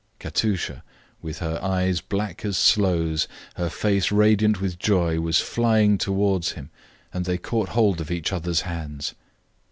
Katusha, 0.17 0.81
with 1.21 1.37
her 1.37 1.59
eyes 1.61 2.01
black 2.01 2.43
as 2.43 2.57
sloes, 2.57 3.27
her 3.53 3.69
face 3.69 4.11
radiant 4.11 4.59
with 4.59 4.79
joy, 4.79 5.19
was 5.19 5.39
flying 5.39 5.99
towards 5.99 6.53
him, 6.53 6.71
and 7.13 7.25
they 7.25 7.37
caught 7.37 7.69
hold 7.77 8.01
of 8.01 8.09
each 8.09 8.33
other's 8.33 8.61
hands. 8.61 9.13